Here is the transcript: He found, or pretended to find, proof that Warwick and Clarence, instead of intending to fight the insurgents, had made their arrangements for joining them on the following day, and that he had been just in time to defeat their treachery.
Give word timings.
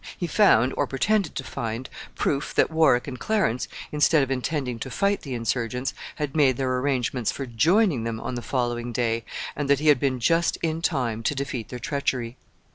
He 0.17 0.25
found, 0.25 0.73
or 0.77 0.87
pretended 0.87 1.35
to 1.35 1.43
find, 1.43 1.87
proof 2.15 2.55
that 2.55 2.71
Warwick 2.71 3.07
and 3.07 3.19
Clarence, 3.19 3.67
instead 3.91 4.23
of 4.23 4.31
intending 4.31 4.79
to 4.79 4.89
fight 4.89 5.21
the 5.21 5.35
insurgents, 5.35 5.93
had 6.15 6.35
made 6.35 6.57
their 6.57 6.75
arrangements 6.79 7.31
for 7.31 7.45
joining 7.45 8.03
them 8.03 8.19
on 8.19 8.33
the 8.33 8.41
following 8.41 8.91
day, 8.91 9.23
and 9.55 9.69
that 9.69 9.79
he 9.79 9.89
had 9.89 9.99
been 9.99 10.19
just 10.19 10.57
in 10.63 10.81
time 10.81 11.21
to 11.21 11.35
defeat 11.35 11.69
their 11.69 11.77
treachery. 11.77 12.35